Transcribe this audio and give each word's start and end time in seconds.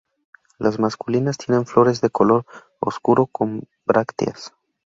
Las 0.57 0.79
masculinas 0.79 1.37
tienen 1.37 1.67
flores 1.67 2.01
de 2.01 2.09
color 2.09 2.43
oscuro 2.79 3.27
con 3.27 3.67
brácteas. 3.85 4.51